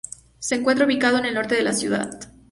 [0.39, 2.09] Se encuentra ubicado en el norte de la ciudad.